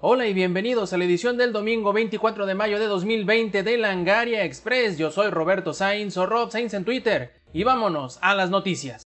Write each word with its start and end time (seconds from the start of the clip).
Hola 0.00 0.26
y 0.26 0.32
bienvenidos 0.32 0.92
a 0.92 0.96
la 0.96 1.04
edición 1.04 1.36
del 1.36 1.52
domingo 1.52 1.92
24 1.92 2.46
de 2.46 2.54
mayo 2.54 2.78
de 2.78 2.86
2020 2.86 3.62
de 3.62 3.78
Langaria 3.78 4.44
Express. 4.44 4.96
Yo 4.96 5.10
soy 5.10 5.28
Roberto 5.28 5.74
Sainz 5.74 6.16
o 6.16 6.24
Rob 6.24 6.50
Sainz 6.50 6.72
en 6.74 6.84
Twitter 6.84 7.32
y 7.52 7.64
vámonos 7.64 8.18
a 8.22 8.34
las 8.34 8.48
noticias. 8.48 9.02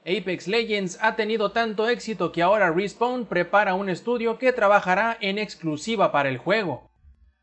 Apex 0.00 0.48
Legends 0.48 0.98
ha 1.00 1.14
tenido 1.16 1.52
tanto 1.52 1.88
éxito 1.88 2.32
que 2.32 2.42
ahora 2.42 2.70
Respawn 2.70 3.26
prepara 3.26 3.74
un 3.74 3.88
estudio 3.88 4.38
que 4.38 4.52
trabajará 4.52 5.16
en 5.20 5.38
exclusiva 5.38 6.10
para 6.10 6.28
el 6.28 6.38
juego. 6.38 6.90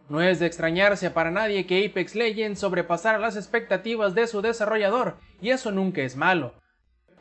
No 0.09 0.21
es 0.21 0.39
de 0.39 0.47
extrañarse 0.47 1.11
para 1.11 1.31
nadie 1.31 1.65
que 1.65 1.85
Apex 1.85 2.15
Legends 2.15 2.59
sobrepasara 2.59 3.19
las 3.19 3.35
expectativas 3.35 4.13
de 4.13 4.27
su 4.27 4.41
desarrollador, 4.41 5.17
y 5.41 5.51
eso 5.51 5.71
nunca 5.71 6.01
es 6.01 6.15
malo. 6.15 6.60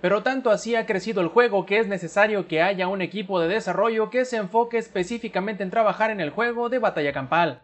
Pero 0.01 0.23
tanto 0.23 0.51
así 0.51 0.75
ha 0.77 0.87
crecido 0.87 1.21
el 1.21 1.29
juego 1.29 1.67
que 1.67 1.79
es 1.79 1.87
necesario 1.87 2.49
que 2.49 2.63
haya 2.63 2.89
un 2.89 3.03
equipo 3.03 3.39
de 3.41 3.49
desarrollo 3.49 4.09
que 4.09 4.25
se 4.25 4.37
enfoque 4.37 4.79
específicamente 4.79 5.63
en 5.63 5.71
trabajar 5.71 6.11
en 6.11 6.21
el 6.21 6.31
juego 6.31 6.69
de 6.69 6.79
batalla 6.79 7.13
campal. 7.13 7.63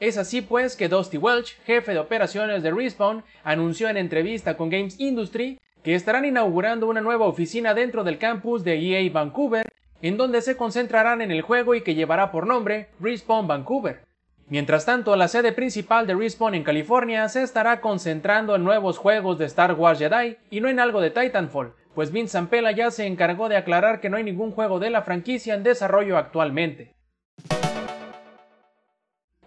Es 0.00 0.18
así 0.18 0.42
pues 0.42 0.76
que 0.76 0.88
Dusty 0.88 1.18
Welch, 1.18 1.58
jefe 1.64 1.92
de 1.92 1.98
operaciones 1.98 2.62
de 2.62 2.70
Respawn, 2.70 3.24
anunció 3.44 3.88
en 3.88 3.96
entrevista 3.96 4.56
con 4.56 4.70
Games 4.70 5.00
Industry 5.00 5.58
que 5.82 5.94
estarán 5.94 6.24
inaugurando 6.24 6.88
una 6.88 7.00
nueva 7.00 7.26
oficina 7.26 7.72
dentro 7.72 8.04
del 8.04 8.18
campus 8.18 8.64
de 8.64 8.74
EA 8.74 9.10
Vancouver, 9.12 9.66
en 10.02 10.16
donde 10.16 10.42
se 10.42 10.56
concentrarán 10.56 11.22
en 11.22 11.30
el 11.30 11.42
juego 11.42 11.74
y 11.74 11.82
que 11.82 11.94
llevará 11.94 12.30
por 12.30 12.46
nombre 12.46 12.88
Respawn 13.00 13.46
Vancouver. 13.46 14.05
Mientras 14.48 14.86
tanto, 14.86 15.16
la 15.16 15.26
sede 15.26 15.50
principal 15.50 16.06
de 16.06 16.14
Respawn 16.14 16.54
en 16.54 16.62
California 16.62 17.28
se 17.28 17.42
estará 17.42 17.80
concentrando 17.80 18.54
en 18.54 18.62
nuevos 18.62 18.96
juegos 18.96 19.38
de 19.38 19.46
Star 19.46 19.74
Wars 19.74 19.98
Jedi 19.98 20.36
y 20.50 20.60
no 20.60 20.68
en 20.68 20.78
algo 20.78 21.00
de 21.00 21.10
Titanfall, 21.10 21.74
pues 21.96 22.12
Vince 22.12 22.32
Zampella 22.32 22.70
ya 22.70 22.92
se 22.92 23.06
encargó 23.06 23.48
de 23.48 23.56
aclarar 23.56 24.00
que 24.00 24.08
no 24.08 24.18
hay 24.18 24.22
ningún 24.22 24.52
juego 24.52 24.78
de 24.78 24.90
la 24.90 25.02
franquicia 25.02 25.54
en 25.54 25.64
desarrollo 25.64 26.16
actualmente. 26.16 26.94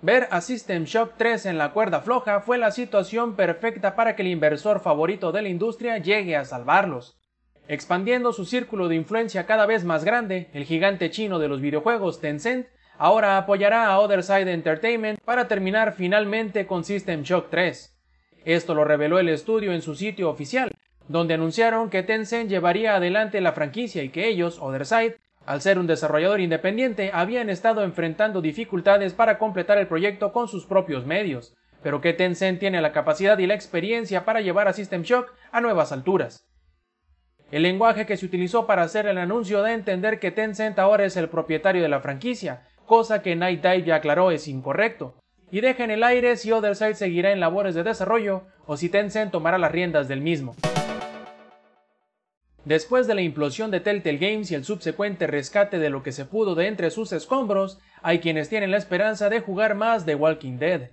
Ver 0.02 0.28
a 0.32 0.42
System 0.42 0.84
Shock 0.84 1.14
3 1.18 1.46
en 1.46 1.58
la 1.58 1.72
cuerda 1.72 2.02
floja 2.02 2.42
fue 2.42 2.58
la 2.58 2.72
situación 2.72 3.36
perfecta 3.36 3.96
para 3.96 4.16
que 4.16 4.22
el 4.22 4.30
inversor 4.30 4.82
favorito 4.82 5.32
de 5.32 5.42
la 5.42 5.50
industria 5.50 5.98
llegue 5.98 6.36
a 6.36 6.44
salvarlos. 6.44 7.18
Expandiendo 7.70 8.34
su 8.34 8.46
círculo 8.46 8.88
de 8.88 8.96
influencia 8.96 9.46
cada 9.46 9.66
vez 9.66 9.86
más 9.86 10.04
grande, 10.04 10.50
el 10.54 10.66
gigante 10.66 11.10
chino 11.10 11.38
de 11.40 11.48
los 11.48 11.62
videojuegos 11.62 12.20
Tencent 12.20 12.68
ahora 13.00 13.38
apoyará 13.38 13.88
a 13.88 14.00
Other 14.00 14.24
Side 14.24 14.52
Entertainment 14.52 15.20
para 15.22 15.48
terminar 15.48 15.94
finalmente 15.94 16.68
con 16.68 16.84
System 16.84 17.24
Shock 17.24 17.48
3. 17.50 17.98
Esto 18.44 18.76
lo 18.76 18.84
reveló 18.84 19.20
el 19.20 19.30
estudio 19.30 19.72
en 19.72 19.82
su 19.82 19.96
sitio 19.96 20.30
oficial, 20.30 20.70
donde 21.08 21.34
anunciaron 21.34 21.90
que 21.90 22.04
Tencent 22.04 22.50
llevaría 22.50 22.96
adelante 22.96 23.42
la 23.42 23.54
franquicia 23.54 24.04
y 24.04 24.10
que 24.10 24.28
ellos, 24.28 24.60
Otherside, 24.62 25.18
al 25.46 25.62
ser 25.62 25.80
un 25.80 25.88
desarrollador 25.88 26.42
independiente, 26.42 27.12
habían 27.14 27.50
estado 27.50 27.84
enfrentando 27.84 28.42
dificultades 28.42 29.14
para 29.14 29.40
completar 29.40 29.78
el 29.78 29.88
proyecto 29.88 30.34
con 30.34 30.50
sus 30.50 30.66
propios 30.66 31.06
medios, 31.06 31.56
pero 31.82 32.02
que 32.02 32.14
Tencent 32.14 32.60
tiene 32.60 32.82
la 32.82 32.92
capacidad 32.92 33.38
y 33.40 33.48
la 33.48 33.56
experiencia 33.56 34.26
para 34.26 34.42
llevar 34.42 34.68
a 34.68 34.74
System 34.74 35.04
Shock 35.04 35.34
a 35.52 35.62
nuevas 35.62 35.94
alturas. 35.94 36.46
El 37.50 37.64
lenguaje 37.64 38.06
que 38.06 38.18
se 38.18 38.26
utilizó 38.26 38.68
para 38.68 38.84
hacer 38.84 39.08
el 39.08 39.18
anuncio 39.18 39.62
da 39.62 39.70
a 39.70 39.74
entender 39.74 40.20
que 40.20 40.32
Tencent 40.32 40.78
ahora 40.78 41.06
es 41.06 41.18
el 41.18 41.30
propietario 41.30 41.82
de 41.82 41.90
la 41.90 42.02
franquicia, 42.02 42.68
cosa 42.90 43.22
que 43.22 43.36
Night 43.36 43.62
Dive 43.62 43.84
ya 43.84 43.96
aclaró 43.98 44.32
es 44.32 44.48
incorrecto, 44.48 45.14
y 45.52 45.62
deja 45.62 45.84
en 45.84 45.92
el 45.92 46.04
aire 46.04 46.36
si 46.38 46.52
Otherside 46.52 46.96
seguirá 46.96 47.32
en 47.32 47.40
labores 47.40 47.76
de 47.76 47.84
desarrollo 47.84 48.48
o 48.66 48.78
si 48.78 48.90
Tencent 48.90 49.32
tomará 49.32 49.60
las 49.60 49.72
riendas 49.72 50.08
del 50.08 50.22
mismo. 50.22 50.56
Después 52.66 53.06
de 53.06 53.14
la 53.14 53.22
implosión 53.22 53.70
de 53.70 53.80
Telltale 53.80 54.18
Games 54.18 54.50
y 54.50 54.56
el 54.56 54.66
subsecuente 54.66 55.28
rescate 55.28 55.78
de 55.78 55.92
lo 55.92 56.02
que 56.02 56.12
se 56.12 56.26
pudo 56.26 56.56
de 56.56 56.66
entre 56.66 56.90
sus 56.90 57.14
escombros, 57.14 57.80
hay 58.02 58.20
quienes 58.20 58.50
tienen 58.50 58.72
la 58.72 58.78
esperanza 58.78 59.30
de 59.30 59.40
jugar 59.40 59.76
más 59.76 60.08
de 60.08 60.16
Walking 60.16 60.58
Dead. 60.58 60.90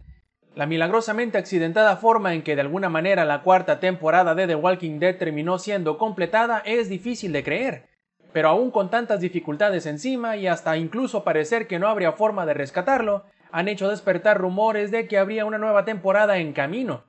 La 0.54 0.66
milagrosamente 0.66 1.38
accidentada 1.38 1.96
forma 1.96 2.34
en 2.34 2.42
que 2.42 2.56
de 2.56 2.60
alguna 2.60 2.90
manera 2.90 3.24
la 3.24 3.42
cuarta 3.42 3.80
temporada 3.80 4.34
de 4.34 4.46
The 4.46 4.54
Walking 4.54 4.98
Dead 4.98 5.16
terminó 5.16 5.58
siendo 5.58 5.96
completada 5.96 6.62
es 6.64 6.90
difícil 6.90 7.32
de 7.32 7.42
creer, 7.42 7.95
pero 8.36 8.50
aún 8.50 8.70
con 8.70 8.90
tantas 8.90 9.20
dificultades 9.20 9.86
encima 9.86 10.36
y 10.36 10.46
hasta 10.46 10.76
incluso 10.76 11.24
parecer 11.24 11.66
que 11.66 11.78
no 11.78 11.88
habría 11.88 12.12
forma 12.12 12.44
de 12.44 12.52
rescatarlo, 12.52 13.24
han 13.50 13.66
hecho 13.66 13.88
despertar 13.88 14.36
rumores 14.36 14.90
de 14.90 15.08
que 15.08 15.16
habría 15.16 15.46
una 15.46 15.56
nueva 15.56 15.86
temporada 15.86 16.36
en 16.36 16.52
camino. 16.52 17.04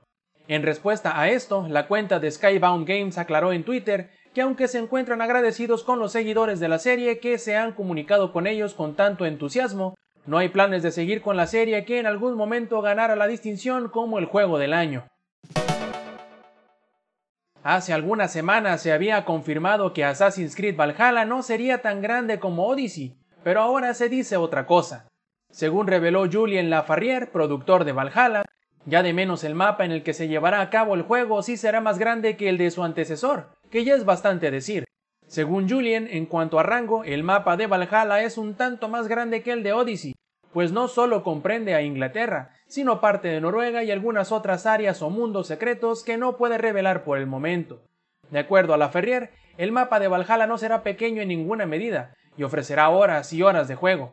En 0.46 0.62
respuesta 0.62 1.20
a 1.20 1.28
esto, 1.28 1.66
la 1.68 1.86
cuenta 1.86 2.18
de 2.18 2.30
Skybound 2.30 2.88
Games 2.88 3.18
aclaró 3.18 3.52
en 3.52 3.62
Twitter 3.62 4.08
que 4.32 4.40
aunque 4.40 4.68
se 4.68 4.78
encuentran 4.78 5.20
agradecidos 5.20 5.84
con 5.84 5.98
los 5.98 6.12
seguidores 6.12 6.60
de 6.60 6.68
la 6.68 6.78
serie 6.78 7.18
que 7.18 7.36
se 7.36 7.58
han 7.58 7.72
comunicado 7.72 8.32
con 8.32 8.46
ellos 8.46 8.72
con 8.72 8.96
tanto 8.96 9.26
entusiasmo, 9.26 9.96
no 10.24 10.38
hay 10.38 10.48
planes 10.48 10.82
de 10.82 10.92
seguir 10.92 11.20
con 11.20 11.36
la 11.36 11.46
serie 11.46 11.84
que 11.84 11.98
en 11.98 12.06
algún 12.06 12.36
momento 12.36 12.80
ganara 12.80 13.16
la 13.16 13.26
distinción 13.26 13.90
como 13.90 14.18
el 14.18 14.24
juego 14.24 14.56
del 14.56 14.72
año. 14.72 15.06
Hace 17.70 17.92
algunas 17.92 18.32
semanas 18.32 18.80
se 18.80 18.92
había 18.92 19.26
confirmado 19.26 19.92
que 19.92 20.02
Assassin's 20.02 20.56
Creed 20.56 20.74
Valhalla 20.74 21.26
no 21.26 21.42
sería 21.42 21.82
tan 21.82 22.00
grande 22.00 22.38
como 22.38 22.66
Odyssey, 22.66 23.18
pero 23.44 23.60
ahora 23.60 23.92
se 23.92 24.08
dice 24.08 24.38
otra 24.38 24.64
cosa. 24.64 25.06
Según 25.50 25.86
reveló 25.86 26.24
Julien 26.32 26.70
Lafarrière, 26.70 27.30
productor 27.30 27.84
de 27.84 27.92
Valhalla, 27.92 28.46
ya 28.86 29.02
de 29.02 29.12
menos 29.12 29.44
el 29.44 29.54
mapa 29.54 29.84
en 29.84 29.92
el 29.92 30.02
que 30.02 30.14
se 30.14 30.28
llevará 30.28 30.62
a 30.62 30.70
cabo 30.70 30.94
el 30.94 31.02
juego 31.02 31.42
sí 31.42 31.58
será 31.58 31.82
más 31.82 31.98
grande 31.98 32.38
que 32.38 32.48
el 32.48 32.56
de 32.56 32.70
su 32.70 32.82
antecesor, 32.82 33.50
que 33.70 33.84
ya 33.84 33.96
es 33.96 34.06
bastante 34.06 34.50
decir. 34.50 34.86
Según 35.26 35.68
Julien, 35.68 36.08
en 36.10 36.24
cuanto 36.24 36.58
a 36.58 36.62
rango, 36.62 37.04
el 37.04 37.22
mapa 37.22 37.58
de 37.58 37.66
Valhalla 37.66 38.22
es 38.22 38.38
un 38.38 38.54
tanto 38.54 38.88
más 38.88 39.08
grande 39.08 39.42
que 39.42 39.52
el 39.52 39.62
de 39.62 39.74
Odyssey, 39.74 40.14
pues 40.52 40.72
no 40.72 40.88
solo 40.88 41.22
comprende 41.22 41.74
a 41.74 41.82
Inglaterra, 41.82 42.50
sino 42.66 43.00
parte 43.00 43.28
de 43.28 43.40
Noruega 43.40 43.84
y 43.84 43.90
algunas 43.90 44.32
otras 44.32 44.66
áreas 44.66 45.02
o 45.02 45.10
mundos 45.10 45.46
secretos 45.46 46.02
que 46.02 46.16
no 46.16 46.36
puede 46.36 46.58
revelar 46.58 47.04
por 47.04 47.18
el 47.18 47.26
momento. 47.26 47.82
De 48.30 48.38
acuerdo 48.38 48.74
a 48.74 48.78
la 48.78 48.88
Ferrier, 48.88 49.30
el 49.56 49.72
mapa 49.72 50.00
de 50.00 50.08
Valhalla 50.08 50.46
no 50.46 50.58
será 50.58 50.82
pequeño 50.82 51.22
en 51.22 51.28
ninguna 51.28 51.66
medida 51.66 52.14
y 52.36 52.42
ofrecerá 52.42 52.88
horas 52.90 53.32
y 53.32 53.42
horas 53.42 53.68
de 53.68 53.74
juego. 53.74 54.12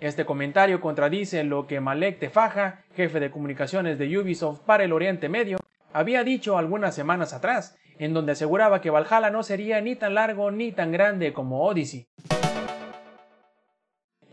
Este 0.00 0.24
comentario 0.24 0.80
contradice 0.80 1.42
lo 1.44 1.66
que 1.66 1.80
Malek 1.80 2.18
Tefaja, 2.18 2.84
jefe 2.94 3.18
de 3.18 3.30
comunicaciones 3.30 3.98
de 3.98 4.18
Ubisoft 4.18 4.60
para 4.60 4.84
el 4.84 4.92
Oriente 4.92 5.28
Medio, 5.28 5.58
había 5.92 6.22
dicho 6.22 6.58
algunas 6.58 6.94
semanas 6.94 7.32
atrás, 7.32 7.76
en 7.98 8.12
donde 8.12 8.32
aseguraba 8.32 8.80
que 8.80 8.90
Valhalla 8.90 9.30
no 9.30 9.42
sería 9.42 9.80
ni 9.80 9.96
tan 9.96 10.14
largo 10.14 10.50
ni 10.50 10.72
tan 10.72 10.92
grande 10.92 11.32
como 11.32 11.64
Odyssey 11.64 12.06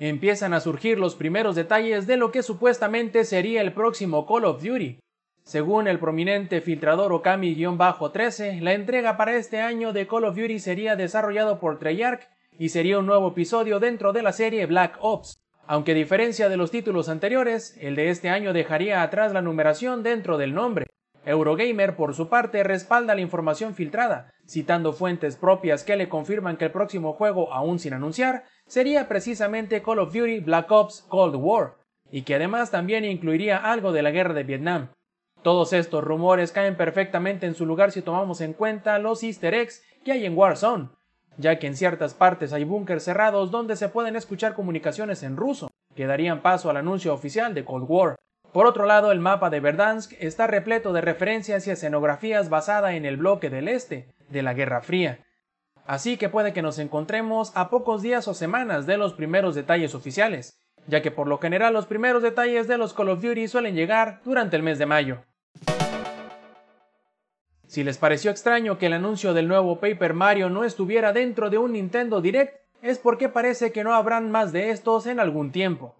empiezan 0.10 0.54
a 0.54 0.60
surgir 0.60 1.00
los 1.00 1.16
primeros 1.16 1.56
detalles 1.56 2.08
de 2.08 2.18
lo 2.18 2.32
que 2.32 2.44
supuestamente 2.44 3.24
sería 3.26 3.62
el 3.62 3.74
próximo 3.74 4.26
Call 4.26 4.46
of 4.46 4.64
Duty. 4.64 5.00
Según 5.44 5.88
el 5.88 6.00
prominente 6.00 6.62
filtrador 6.62 7.12
Okami-13, 7.12 8.62
la 8.62 8.74
entrega 8.74 9.18
para 9.18 9.36
este 9.36 9.62
año 9.62 9.94
de 9.94 10.08
Call 10.08 10.26
of 10.26 10.36
Duty 10.36 10.60
sería 10.60 10.96
desarrollado 10.96 11.60
por 11.60 11.80
Treyarch 11.80 12.28
y 12.58 12.70
sería 12.70 13.00
un 13.00 13.06
nuevo 13.06 13.30
episodio 13.30 13.80
dentro 13.80 14.14
de 14.14 14.24
la 14.24 14.32
serie 14.32 14.66
Black 14.66 14.98
Ops. 15.02 15.38
Aunque 15.66 15.92
a 15.92 15.96
diferencia 15.96 16.50
de 16.50 16.58
los 16.58 16.72
títulos 16.72 17.10
anteriores, 17.10 17.78
el 17.80 17.96
de 17.96 18.10
este 18.10 18.30
año 18.30 18.54
dejaría 18.54 19.02
atrás 19.02 19.34
la 19.34 19.42
numeración 19.42 20.04
dentro 20.04 20.38
del 20.38 20.54
nombre. 20.54 20.88
Eurogamer, 21.26 21.96
por 21.96 22.14
su 22.14 22.28
parte, 22.28 22.64
respalda 22.64 23.16
la 23.16 23.22
información 23.22 23.76
filtrada, 23.76 24.34
citando 24.46 24.92
fuentes 24.92 25.38
propias 25.38 25.84
que 25.84 25.96
le 25.96 26.10
confirman 26.10 26.58
que 26.58 26.66
el 26.66 26.72
próximo 26.72 27.14
juego, 27.14 27.54
aún 27.54 27.80
sin 27.80 27.94
anunciar, 27.94 28.44
sería 28.68 29.08
precisamente 29.08 29.82
Call 29.82 30.00
of 30.00 30.14
Duty 30.14 30.40
Black 30.42 30.70
Ops 30.72 31.06
Cold 31.08 31.36
War, 31.36 31.76
y 32.12 32.24
que 32.24 32.36
además 32.36 32.72
también 32.72 33.06
incluiría 33.06 33.58
algo 33.58 33.92
de 33.92 34.04
la 34.04 34.12
guerra 34.12 34.34
de 34.34 34.44
Vietnam. 34.44 34.90
Todos 35.44 35.74
estos 35.74 36.04
rumores 36.04 36.52
caen 36.52 36.78
perfectamente 36.78 37.46
en 37.46 37.56
su 37.56 37.66
lugar 37.66 37.92
si 37.92 38.02
tomamos 38.02 38.40
en 38.42 38.54
cuenta 38.54 39.00
los 39.00 39.24
easter 39.24 39.54
eggs 39.54 39.84
que 40.04 40.14
hay 40.14 40.26
en 40.26 40.38
Warzone, 40.38 40.90
ya 41.38 41.60
que 41.60 41.68
en 41.68 41.76
ciertas 41.76 42.14
partes 42.14 42.54
hay 42.54 42.64
búnkers 42.64 43.04
cerrados 43.04 43.52
donde 43.52 43.76
se 43.76 43.90
pueden 43.90 44.16
escuchar 44.16 44.56
comunicaciones 44.56 45.24
en 45.24 45.36
ruso, 45.36 45.70
que 45.96 46.06
darían 46.06 46.42
paso 46.42 46.70
al 46.70 46.78
anuncio 46.78 47.14
oficial 47.14 47.54
de 47.54 47.66
Cold 47.66 47.86
War. 47.88 48.16
Por 48.54 48.68
otro 48.68 48.86
lado, 48.86 49.12
el 49.12 49.20
mapa 49.20 49.50
de 49.50 49.60
Verdansk 49.60 50.14
está 50.20 50.48
repleto 50.48 50.94
de 50.94 51.02
referencias 51.02 51.68
y 51.68 51.72
escenografías 51.72 52.50
basada 52.50 52.96
en 52.96 53.06
el 53.06 53.18
bloque 53.18 53.50
del 53.50 53.68
este, 53.68 54.08
de 54.30 54.44
la 54.44 54.54
Guerra 54.54 54.82
Fría, 54.82 55.20
Así 55.86 56.16
que 56.18 56.30
puede 56.30 56.54
que 56.54 56.62
nos 56.62 56.80
encontremos 56.80 57.52
a 57.56 57.70
pocos 57.70 58.02
días 58.02 58.28
o 58.28 58.34
semanas 58.34 58.86
de 58.86 58.98
los 58.98 59.14
primeros 59.14 59.54
detalles 59.54 59.96
oficiales, 59.96 60.58
ya 60.88 61.02
que 61.02 61.12
por 61.12 61.28
lo 61.28 61.40
general 61.40 61.74
los 61.74 61.88
primeros 61.88 62.24
detalles 62.24 62.68
de 62.68 62.78
los 62.78 62.94
Call 62.94 63.10
of 63.10 63.22
Duty 63.22 63.48
suelen 63.48 63.76
llegar 63.76 64.22
durante 64.24 64.56
el 64.56 64.64
mes 64.64 64.80
de 64.80 64.86
mayo. 64.86 65.24
Si 67.68 67.84
les 67.84 67.98
pareció 67.98 68.32
extraño 68.32 68.78
que 68.78 68.86
el 68.86 68.94
anuncio 68.94 69.34
del 69.34 69.48
nuevo 69.48 69.80
Paper 69.80 70.14
Mario 70.14 70.50
no 70.50 70.64
estuviera 70.64 71.12
dentro 71.12 71.50
de 71.50 71.58
un 71.58 71.74
Nintendo 71.74 72.22
Direct, 72.22 72.62
es 72.82 73.00
porque 73.00 73.30
parece 73.30 73.72
que 73.72 73.84
no 73.84 73.94
habrán 73.94 74.32
más 74.32 74.52
de 74.52 74.70
estos 74.70 75.08
en 75.08 75.20
algún 75.20 75.52
tiempo. 75.52 75.96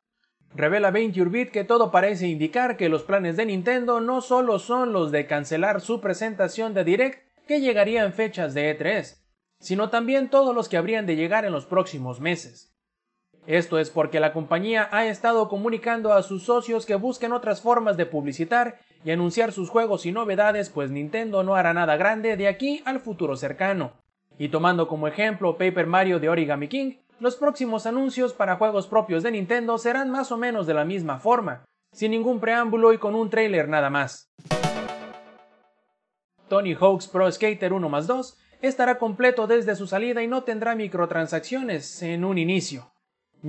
Revela 0.56 0.92
20 0.92 1.50
que 1.52 1.64
todo 1.64 1.90
parece 1.90 2.28
indicar 2.28 2.78
que 2.78 2.90
los 2.90 3.04
planes 3.04 3.38
de 3.38 3.46
Nintendo 3.48 4.02
no 4.02 4.22
solo 4.22 4.60
son 4.60 4.94
los 4.94 5.12
de 5.12 5.26
cancelar 5.26 5.82
su 5.82 6.00
presentación 6.00 6.76
de 6.76 6.84
Direct, 6.84 7.24
que 7.48 7.60
llegaría 7.60 8.04
en 8.04 8.14
fechas 8.14 8.54
de 8.54 8.78
E3, 8.78 9.18
sino 9.60 9.90
también 9.90 10.30
todos 10.30 10.54
los 10.54 10.70
que 10.70 10.78
habrían 10.78 11.06
de 11.06 11.16
llegar 11.16 11.44
en 11.46 11.54
los 11.54 11.66
próximos 11.66 12.20
meses. 12.20 12.74
Esto 13.48 13.80
es 13.80 13.90
porque 13.90 14.20
la 14.20 14.32
compañía 14.32 14.88
ha 14.92 15.08
estado 15.08 15.50
comunicando 15.50 16.14
a 16.14 16.24
sus 16.24 16.44
socios 16.44 16.86
que 16.86 16.96
busquen 16.96 17.34
otras 17.34 17.62
formas 17.62 17.98
de 17.98 18.06
publicitar 18.06 18.80
y 19.04 19.12
anunciar 19.12 19.52
sus 19.52 19.70
juegos 19.70 20.06
y 20.06 20.14
novedades, 20.14 20.70
pues 20.70 20.92
Nintendo 20.92 21.44
no 21.44 21.56
hará 21.56 21.74
nada 21.74 21.98
grande 21.98 22.38
de 22.38 22.48
aquí 22.48 22.82
al 22.86 23.02
futuro 23.02 23.36
cercano. 23.36 23.94
Y 24.38 24.48
tomando 24.48 24.88
como 24.88 25.08
ejemplo 25.08 25.58
Paper 25.58 25.88
Mario 25.88 26.20
de 26.20 26.30
Origami 26.30 26.70
King, 26.70 26.94
los 27.24 27.38
próximos 27.38 27.86
anuncios 27.86 28.34
para 28.34 28.58
juegos 28.58 28.88
propios 28.88 29.24
de 29.24 29.32
Nintendo 29.32 29.78
serán 29.78 30.10
más 30.10 30.34
o 30.34 30.38
menos 30.38 30.68
de 30.68 30.74
la 30.74 30.84
misma 30.84 31.20
forma, 31.20 31.64
sin 31.94 32.12
ningún 32.12 32.42
preámbulo 32.42 32.92
y 32.92 32.98
con 32.98 33.16
un 33.16 33.30
trailer 33.30 33.70
nada 33.70 33.90
más. 33.90 34.30
Tony 36.50 36.74
Hawk's 36.74 37.08
Pro 37.08 37.32
Skater 37.32 37.72
1 37.72 37.88
más 37.88 38.08
2 38.08 38.38
estará 38.62 38.98
completo 38.98 39.48
desde 39.48 39.78
su 39.78 39.88
salida 39.88 40.22
y 40.22 40.28
no 40.28 40.44
tendrá 40.44 40.76
microtransacciones 40.76 42.02
en 42.02 42.26
un 42.26 42.38
inicio. 42.38 42.92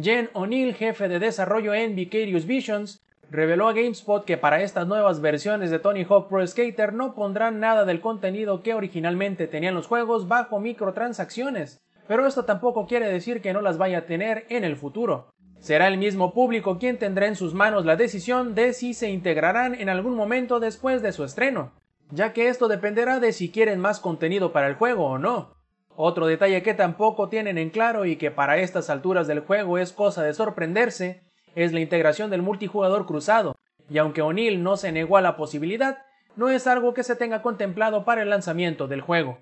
Jen 0.00 0.30
O'Neill, 0.34 0.76
jefe 0.76 1.08
de 1.08 1.18
desarrollo 1.18 1.74
en 1.74 1.96
Vicarious 1.96 2.46
Visions, 2.46 3.04
reveló 3.28 3.66
a 3.66 3.72
GameSpot 3.72 4.24
que 4.24 4.36
para 4.36 4.62
estas 4.62 4.86
nuevas 4.86 5.20
versiones 5.20 5.72
de 5.72 5.80
Tony 5.80 6.04
Hawk 6.08 6.28
Pro 6.28 6.46
Skater 6.46 6.92
no 6.92 7.16
pondrán 7.16 7.58
nada 7.58 7.84
del 7.84 8.00
contenido 8.00 8.62
que 8.62 8.72
originalmente 8.72 9.48
tenían 9.48 9.74
los 9.74 9.88
juegos 9.88 10.28
bajo 10.28 10.60
microtransacciones, 10.60 11.83
pero 12.06 12.26
esto 12.26 12.44
tampoco 12.44 12.86
quiere 12.86 13.08
decir 13.08 13.40
que 13.40 13.52
no 13.52 13.60
las 13.60 13.78
vaya 13.78 13.98
a 13.98 14.06
tener 14.06 14.46
en 14.48 14.64
el 14.64 14.76
futuro. 14.76 15.30
Será 15.58 15.88
el 15.88 15.96
mismo 15.96 16.34
público 16.34 16.78
quien 16.78 16.98
tendrá 16.98 17.26
en 17.26 17.36
sus 17.36 17.54
manos 17.54 17.86
la 17.86 17.96
decisión 17.96 18.54
de 18.54 18.72
si 18.74 18.92
se 18.92 19.10
integrarán 19.10 19.74
en 19.74 19.88
algún 19.88 20.14
momento 20.14 20.60
después 20.60 21.00
de 21.00 21.12
su 21.12 21.24
estreno, 21.24 21.72
ya 22.10 22.32
que 22.32 22.48
esto 22.48 22.68
dependerá 22.68 23.20
de 23.20 23.32
si 23.32 23.50
quieren 23.50 23.80
más 23.80 24.00
contenido 24.00 24.52
para 24.52 24.68
el 24.68 24.74
juego 24.74 25.06
o 25.06 25.18
no. 25.18 25.54
Otro 25.96 26.26
detalle 26.26 26.62
que 26.62 26.74
tampoco 26.74 27.28
tienen 27.28 27.56
en 27.56 27.70
claro 27.70 28.04
y 28.04 28.16
que 28.16 28.30
para 28.30 28.58
estas 28.58 28.90
alturas 28.90 29.26
del 29.26 29.40
juego 29.40 29.78
es 29.78 29.92
cosa 29.92 30.22
de 30.22 30.34
sorprenderse 30.34 31.22
es 31.54 31.72
la 31.72 31.80
integración 31.80 32.30
del 32.30 32.42
multijugador 32.42 33.06
cruzado, 33.06 33.54
y 33.88 33.98
aunque 33.98 34.22
O'Neill 34.22 34.62
no 34.62 34.76
se 34.76 34.92
negó 34.92 35.16
a 35.16 35.22
la 35.22 35.36
posibilidad, 35.36 35.98
no 36.36 36.48
es 36.48 36.66
algo 36.66 36.94
que 36.94 37.04
se 37.04 37.16
tenga 37.16 37.42
contemplado 37.42 38.04
para 38.04 38.22
el 38.22 38.30
lanzamiento 38.30 38.88
del 38.88 39.00
juego. 39.00 39.38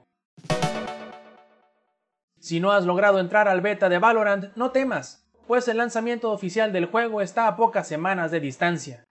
Si 2.43 2.59
no 2.59 2.73
has 2.73 2.85
logrado 2.85 3.21
entrar 3.21 3.47
al 3.47 3.61
beta 3.61 3.89
de 3.89 4.01
Valorant, 4.01 4.47
no 4.57 4.73
temas, 4.73 5.31
pues 5.47 5.69
el 5.69 5.77
lanzamiento 5.77 6.33
oficial 6.33 6.73
del 6.73 6.87
juego 6.87 7.21
está 7.21 7.47
a 7.47 7.55
pocas 7.55 7.87
semanas 7.87 8.33
de 8.33 8.41
distancia. 8.41 9.05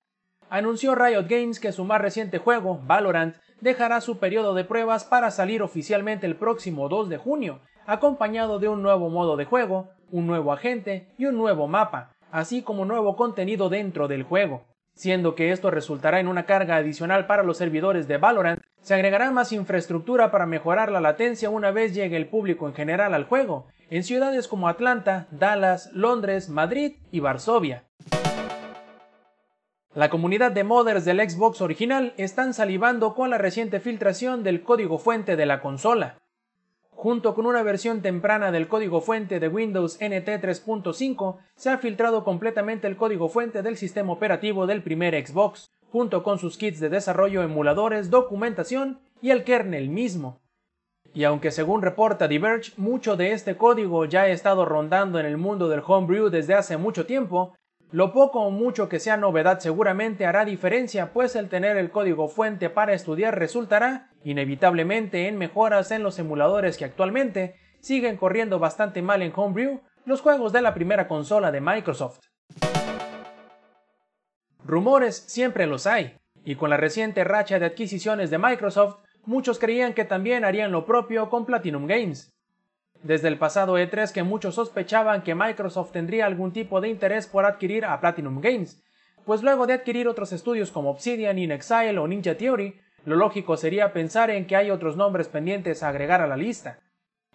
Anunció 0.50 0.96
Riot 0.96 1.28
Games 1.30 1.62
que 1.62 1.72
su 1.72 1.86
más 1.86 2.02
reciente 2.02 2.40
juego, 2.40 2.82
Valorant, 2.86 3.38
dejará 3.62 4.02
su 4.02 4.20
periodo 4.20 4.54
de 4.54 4.66
pruebas 4.66 5.06
para 5.06 5.32
salir 5.32 5.64
oficialmente 5.64 6.28
el 6.28 6.36
próximo 6.36 6.90
2 6.90 7.08
de 7.08 7.18
junio, 7.20 7.62
acompañado 7.86 8.60
de 8.60 8.68
un 8.68 8.84
nuevo 8.84 9.10
modo 9.10 9.38
de 9.38 9.46
juego, 9.46 9.92
un 10.10 10.28
nuevo 10.28 10.52
agente 10.52 11.16
y 11.18 11.26
un 11.26 11.38
nuevo 11.38 11.70
mapa, 11.70 12.12
así 12.32 12.64
como 12.64 12.84
nuevo 12.84 13.16
contenido 13.16 13.70
dentro 13.70 14.10
del 14.10 14.24
juego. 14.24 14.66
Siendo 14.94 15.36
que 15.36 15.54
esto 15.54 15.72
resultará 15.72 16.20
en 16.20 16.28
una 16.28 16.46
carga 16.46 16.76
adicional 16.76 17.28
para 17.28 17.44
los 17.44 17.56
servidores 17.56 18.10
de 18.10 18.18
Valorant, 18.18 18.62
se 18.82 18.94
agregará 18.94 19.32
más 19.32 19.52
infraestructura 19.52 20.32
para 20.32 20.46
mejorar 20.46 20.92
la 20.92 21.02
latencia 21.02 21.50
una 21.50 21.72
vez 21.72 21.94
llegue 21.94 22.18
el 22.18 22.28
público 22.28 22.68
en 22.68 22.74
general 22.74 23.14
al 23.14 23.26
juego, 23.26 23.68
en 23.90 24.04
ciudades 24.04 24.48
como 24.48 24.68
Atlanta, 24.68 25.28
Dallas, 25.32 25.92
Londres, 25.94 26.50
Madrid 26.50 26.96
y 27.12 27.20
Varsovia. 27.20 27.86
La 29.94 30.10
comunidad 30.10 30.54
de 30.54 30.64
modders 30.64 31.04
del 31.04 31.20
Xbox 31.30 31.60
original 31.60 32.14
están 32.16 32.54
salivando 32.54 33.14
con 33.14 33.30
la 33.30 33.38
reciente 33.38 33.82
filtración 33.82 34.42
del 34.42 34.64
código 34.64 34.98
fuente 34.98 35.36
de 35.36 35.46
la 35.46 35.60
consola. 35.60 36.18
Junto 36.92 37.36
con 37.36 37.46
una 37.46 37.62
versión 37.62 38.02
temprana 38.02 38.52
del 38.52 38.68
código 38.68 39.02
fuente 39.02 39.40
de 39.40 39.48
Windows 39.50 39.96
NT 39.96 40.28
3.5, 40.40 41.40
se 41.56 41.70
ha 41.70 41.78
filtrado 41.78 42.24
completamente 42.24 42.88
el 42.88 42.96
código 42.96 43.28
fuente 43.28 43.62
del 43.64 43.76
sistema 43.76 44.14
operativo 44.14 44.66
del 44.66 44.82
primer 44.82 45.14
Xbox, 45.28 45.72
junto 45.92 46.24
con 46.24 46.40
sus 46.40 46.58
kits 46.58 46.80
de 46.80 46.90
desarrollo, 46.90 47.44
emuladores, 47.44 48.10
documentación 48.10 49.00
y 49.22 49.32
el 49.32 49.44
kernel 49.44 49.90
mismo. 49.90 50.42
Y 51.14 51.26
aunque 51.26 51.52
según 51.52 51.82
reporta 51.82 52.28
Diverge, 52.28 52.72
mucho 52.78 53.18
de 53.18 53.34
este 53.34 53.58
código 53.58 54.06
ya 54.06 54.22
ha 54.22 54.28
estado 54.30 54.66
rondando 54.66 55.20
en 55.20 55.26
el 55.26 55.38
mundo 55.38 55.68
del 55.68 55.84
homebrew 55.86 56.30
desde 56.30 56.54
hace 56.54 56.78
mucho 56.78 57.06
tiempo, 57.06 57.54
lo 57.92 58.14
poco 58.14 58.40
o 58.40 58.52
mucho 58.52 58.88
que 58.88 59.00
sea 59.00 59.18
novedad 59.18 59.60
seguramente 59.60 60.26
hará 60.26 60.46
diferencia, 60.46 61.12
pues 61.12 61.36
el 61.36 61.50
tener 61.50 61.76
el 61.76 61.92
código 61.92 62.30
fuente 62.30 62.70
para 62.70 62.94
estudiar 62.94 63.38
resultará, 63.38 64.12
inevitablemente, 64.24 65.28
en 65.28 65.38
mejoras 65.38 65.92
en 65.92 66.02
los 66.02 66.18
emuladores 66.18 66.78
que 66.78 66.86
actualmente 66.86 67.56
siguen 67.82 68.16
corriendo 68.16 68.60
bastante 68.60 69.02
mal 69.02 69.22
en 69.22 69.34
Homebrew, 69.36 69.82
los 70.06 70.22
juegos 70.22 70.54
de 70.54 70.62
la 70.62 70.74
primera 70.74 71.10
consola 71.10 71.52
de 71.52 71.60
Microsoft. 71.60 72.20
Rumores 74.64 75.18
siempre 75.28 75.66
los 75.66 75.88
hay, 75.88 76.18
y 76.46 76.56
con 76.56 76.70
la 76.70 76.78
reciente 76.78 77.24
racha 77.24 77.60
de 77.60 77.66
adquisiciones 77.66 78.30
de 78.30 78.38
Microsoft, 78.38 78.98
muchos 79.26 79.60
creían 79.60 79.94
que 79.94 80.06
también 80.06 80.46
harían 80.46 80.72
lo 80.72 80.86
propio 80.86 81.30
con 81.30 81.46
Platinum 81.46 81.88
Games. 81.88 82.32
Desde 83.04 83.28
el 83.28 83.40
pasado 83.40 83.78
E3 83.80 84.12
que 84.12 84.22
muchos 84.24 84.56
sospechaban 84.56 85.24
que 85.24 85.34
Microsoft 85.34 85.92
tendría 85.92 86.28
algún 86.28 86.54
tipo 86.54 86.82
de 86.82 86.90
interés 86.90 87.26
por 87.26 87.46
adquirir 87.46 87.86
a 87.86 88.00
Platinum 88.00 88.40
Games, 88.40 88.84
pues 89.26 89.42
luego 89.42 89.66
de 89.66 89.74
adquirir 89.74 90.08
otros 90.08 90.32
estudios 90.32 90.72
como 90.72 90.92
Obsidian, 90.92 91.40
InXile 91.40 91.98
o 91.98 92.08
Ninja 92.08 92.36
Theory, 92.36 92.80
lo 93.06 93.16
lógico 93.16 93.58
sería 93.58 93.94
pensar 93.94 94.30
en 94.30 94.46
que 94.46 94.56
hay 94.56 94.70
otros 94.70 94.96
nombres 94.96 95.28
pendientes 95.28 95.82
a 95.82 95.90
agregar 95.90 96.22
a 96.22 96.28
la 96.28 96.38
lista. 96.38 96.80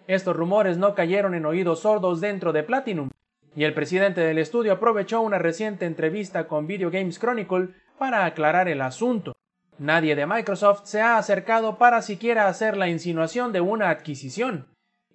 Estos 0.07 0.35
rumores 0.35 0.77
no 0.77 0.95
cayeron 0.95 1.35
en 1.35 1.45
oídos 1.45 1.81
sordos 1.81 2.21
dentro 2.21 2.53
de 2.53 2.63
Platinum, 2.63 3.09
y 3.55 3.63
el 3.63 3.73
presidente 3.73 4.21
del 4.21 4.37
estudio 4.37 4.73
aprovechó 4.73 5.21
una 5.21 5.39
reciente 5.39 5.85
entrevista 5.85 6.47
con 6.47 6.67
Video 6.67 6.91
Games 6.91 7.19
Chronicle 7.19 7.69
para 7.97 8.25
aclarar 8.25 8.67
el 8.67 8.81
asunto. 8.81 9.33
Nadie 9.79 10.15
de 10.15 10.25
Microsoft 10.25 10.85
se 10.85 11.01
ha 11.01 11.17
acercado 11.17 11.77
para 11.77 12.01
siquiera 12.01 12.47
hacer 12.47 12.77
la 12.77 12.87
insinuación 12.87 13.51
de 13.51 13.61
una 13.61 13.89
adquisición. 13.89 14.67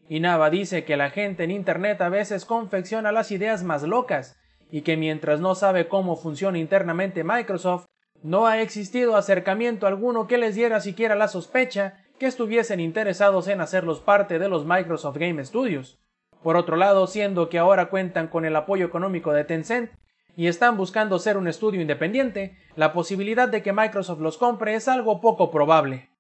Inaba 0.09 0.51
dice 0.51 0.85
que 0.85 0.97
la 0.97 1.11
gente 1.11 1.45
en 1.45 1.51
Internet 1.51 2.01
a 2.01 2.09
veces 2.09 2.45
confecciona 2.45 3.13
las 3.13 3.31
ideas 3.31 3.65
más 3.65 3.83
locas 3.83 4.39
y 4.71 4.83
que 4.83 4.97
mientras 4.97 5.41
no 5.41 5.55
sabe 5.55 5.89
cómo 5.89 6.17
funciona 6.17 6.59
internamente 6.59 7.25
Microsoft, 7.25 7.87
no 8.23 8.47
ha 8.47 8.61
existido 8.61 9.17
acercamiento 9.17 9.87
alguno 9.87 10.27
que 10.27 10.39
les 10.39 10.55
diera 10.55 10.81
siquiera 10.81 11.15
la 11.15 11.29
sospecha 11.29 12.05
que 12.19 12.27
estuviesen 12.27 12.79
interesados 12.79 13.49
en 13.49 13.61
hacerlos 13.61 14.01
parte 14.01 14.39
de 14.39 14.49
los 14.49 14.65
Microsoft 14.65 15.17
Game 15.17 15.45
Studios. 15.45 15.99
Por 16.43 16.57
otro 16.57 16.77
lado, 16.77 17.07
siendo 17.07 17.49
que 17.49 17.59
ahora 17.59 17.87
cuentan 17.87 18.29
con 18.29 18.45
el 18.45 18.57
apoyo 18.57 18.85
económico 18.85 19.33
de 19.33 19.45
Tencent 19.45 19.91
y 20.37 20.49
están 20.49 20.77
buscando 20.77 21.19
ser 21.19 21.37
un 21.37 21.47
estudio 21.47 21.81
independiente, 21.81 22.57
la 22.75 22.93
posibilidad 22.93 23.49
de 23.49 23.63
que 23.63 23.73
Microsoft 23.73 24.21
los 24.21 24.39
compre 24.39 24.75
es 24.75 24.89
algo 24.89 25.21
poco 25.21 25.51
probable. 25.51 26.11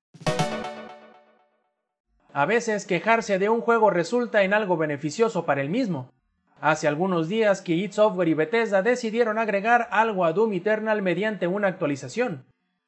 A 2.32 2.46
veces 2.46 2.86
quejarse 2.86 3.38
de 3.38 3.48
un 3.48 3.60
juego 3.60 3.90
resulta 3.90 4.42
en 4.42 4.54
algo 4.54 4.76
beneficioso 4.76 5.44
para 5.44 5.60
el 5.60 5.68
mismo. 5.68 6.12
Hace 6.60 6.86
algunos 6.86 7.28
días 7.28 7.60
que 7.60 7.72
id 7.72 7.90
Software 7.90 8.28
y 8.28 8.34
Bethesda 8.34 8.82
decidieron 8.82 9.38
agregar 9.38 9.88
algo 9.90 10.24
a 10.24 10.32
Doom 10.32 10.52
Eternal 10.52 11.02
mediante 11.02 11.48
una 11.48 11.68
actualización. 11.68 12.46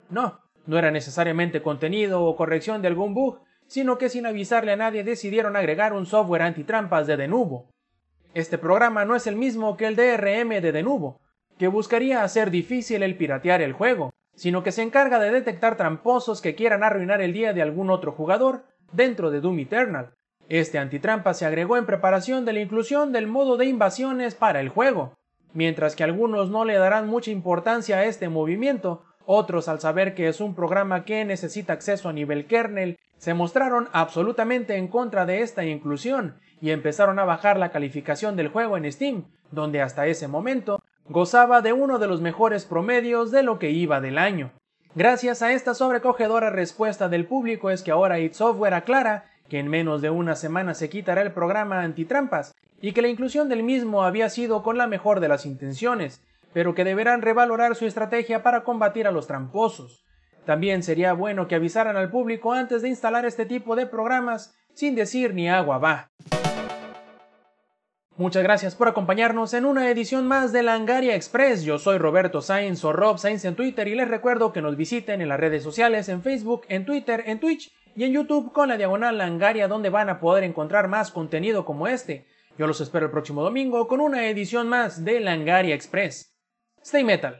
No, 0.08 0.40
no 0.66 0.78
era 0.78 0.90
necesariamente 0.90 1.60
contenido 1.60 2.22
o 2.22 2.36
corrección 2.36 2.80
de 2.80 2.88
algún 2.88 3.12
bug, 3.14 3.40
sino 3.66 3.98
que 3.98 4.08
sin 4.08 4.26
avisarle 4.26 4.72
a 4.72 4.76
nadie 4.76 5.04
decidieron 5.04 5.56
agregar 5.56 5.92
un 5.92 6.06
software 6.06 6.42
antitrampas 6.42 7.06
de 7.06 7.16
Denuvo. 7.16 7.68
Este 8.34 8.58
programa 8.58 9.04
no 9.04 9.14
es 9.14 9.26
el 9.26 9.36
mismo 9.36 9.76
que 9.76 9.86
el 9.86 9.96
DRM 9.96 10.60
de 10.60 10.72
Denuvo, 10.72 11.20
que 11.58 11.68
buscaría 11.68 12.22
hacer 12.22 12.50
difícil 12.50 13.02
el 13.02 13.16
piratear 13.16 13.62
el 13.62 13.72
juego, 13.72 14.12
sino 14.34 14.62
que 14.62 14.72
se 14.72 14.82
encarga 14.82 15.18
de 15.20 15.30
detectar 15.30 15.76
tramposos 15.76 16.40
que 16.40 16.54
quieran 16.54 16.82
arruinar 16.82 17.20
el 17.20 17.32
día 17.32 17.52
de 17.52 17.62
algún 17.62 17.90
otro 17.90 18.12
jugador 18.12 18.64
dentro 18.92 19.30
de 19.30 19.40
Doom 19.40 19.60
Eternal. 19.60 20.14
Este 20.48 20.78
antitrampa 20.78 21.32
se 21.34 21.46
agregó 21.46 21.76
en 21.76 21.86
preparación 21.86 22.44
de 22.44 22.52
la 22.52 22.60
inclusión 22.60 23.12
del 23.12 23.26
modo 23.26 23.56
de 23.56 23.66
invasiones 23.66 24.34
para 24.34 24.60
el 24.60 24.68
juego. 24.68 25.14
Mientras 25.52 25.94
que 25.94 26.04
algunos 26.04 26.50
no 26.50 26.64
le 26.64 26.74
darán 26.74 27.06
mucha 27.06 27.30
importancia 27.30 27.98
a 27.98 28.04
este 28.04 28.28
movimiento, 28.28 29.04
otros 29.26 29.68
al 29.68 29.80
saber 29.80 30.14
que 30.14 30.28
es 30.28 30.40
un 30.40 30.54
programa 30.54 31.04
que 31.04 31.24
necesita 31.24 31.72
acceso 31.72 32.08
a 32.08 32.12
nivel 32.12 32.46
kernel, 32.46 32.98
se 33.18 33.34
mostraron 33.34 33.88
absolutamente 33.92 34.76
en 34.76 34.88
contra 34.88 35.26
de 35.26 35.42
esta 35.42 35.64
inclusión 35.64 36.36
y 36.60 36.70
empezaron 36.70 37.18
a 37.18 37.24
bajar 37.24 37.58
la 37.58 37.70
calificación 37.70 38.36
del 38.36 38.48
juego 38.48 38.76
en 38.76 38.90
Steam, 38.90 39.24
donde 39.50 39.80
hasta 39.80 40.06
ese 40.06 40.28
momento 40.28 40.82
gozaba 41.08 41.60
de 41.62 41.72
uno 41.72 41.98
de 41.98 42.06
los 42.06 42.20
mejores 42.20 42.64
promedios 42.64 43.30
de 43.30 43.42
lo 43.42 43.58
que 43.58 43.70
iba 43.70 44.00
del 44.00 44.18
año. 44.18 44.52
Gracias 44.94 45.42
a 45.42 45.52
esta 45.52 45.74
sobrecogedora 45.74 46.50
respuesta 46.50 47.08
del 47.08 47.26
público 47.26 47.70
es 47.70 47.82
que 47.82 47.90
ahora 47.90 48.20
id 48.20 48.32
Software 48.32 48.74
aclara 48.74 49.24
que 49.48 49.58
en 49.58 49.68
menos 49.68 50.02
de 50.02 50.10
una 50.10 50.36
semana 50.36 50.74
se 50.74 50.88
quitará 50.88 51.22
el 51.22 51.32
programa 51.32 51.82
antitrampas 51.82 52.54
y 52.80 52.92
que 52.92 53.02
la 53.02 53.08
inclusión 53.08 53.48
del 53.48 53.62
mismo 53.62 54.04
había 54.04 54.28
sido 54.30 54.62
con 54.62 54.78
la 54.78 54.86
mejor 54.86 55.20
de 55.20 55.28
las 55.28 55.46
intenciones, 55.46 56.22
pero 56.54 56.74
que 56.74 56.84
deberán 56.84 57.20
revalorar 57.20 57.74
su 57.74 57.84
estrategia 57.84 58.42
para 58.42 58.64
combatir 58.64 59.06
a 59.06 59.10
los 59.10 59.26
tramposos. 59.26 60.06
También 60.46 60.82
sería 60.82 61.12
bueno 61.12 61.48
que 61.48 61.56
avisaran 61.56 61.96
al 61.96 62.10
público 62.10 62.52
antes 62.52 62.80
de 62.80 62.88
instalar 62.88 63.26
este 63.26 63.44
tipo 63.44 63.76
de 63.76 63.86
programas 63.86 64.54
sin 64.72 64.94
decir 64.94 65.34
ni 65.34 65.48
agua 65.50 65.78
va. 65.78 66.10
Muchas 68.16 68.44
gracias 68.44 68.76
por 68.76 68.86
acompañarnos 68.86 69.54
en 69.54 69.64
una 69.64 69.90
edición 69.90 70.28
más 70.28 70.52
de 70.52 70.62
Langaria 70.62 71.16
Express. 71.16 71.64
Yo 71.64 71.80
soy 71.80 71.98
Roberto 71.98 72.40
Sainz 72.40 72.84
o 72.84 72.92
Rob 72.92 73.18
Sainz 73.18 73.44
en 73.44 73.56
Twitter 73.56 73.88
y 73.88 73.96
les 73.96 74.06
recuerdo 74.06 74.52
que 74.52 74.62
nos 74.62 74.76
visiten 74.76 75.20
en 75.20 75.28
las 75.28 75.40
redes 75.40 75.64
sociales, 75.64 76.08
en 76.08 76.22
Facebook, 76.22 76.62
en 76.68 76.84
Twitter, 76.84 77.24
en 77.26 77.40
Twitch 77.40 77.72
y 77.96 78.04
en 78.04 78.12
YouTube 78.12 78.52
con 78.52 78.68
la 78.68 78.76
diagonal 78.76 79.18
Langaria 79.18 79.66
donde 79.66 79.90
van 79.90 80.10
a 80.10 80.20
poder 80.20 80.44
encontrar 80.44 80.86
más 80.86 81.10
contenido 81.10 81.64
como 81.64 81.88
este. 81.88 82.26
Yo 82.56 82.68
los 82.68 82.80
espero 82.80 83.06
el 83.06 83.10
próximo 83.10 83.42
domingo 83.42 83.88
con 83.88 84.00
una 84.00 84.28
edición 84.28 84.68
más 84.68 85.04
de 85.04 85.18
Langaria 85.18 85.74
Express. 85.74 86.33
Stay 86.84 87.02
Metal. 87.02 87.34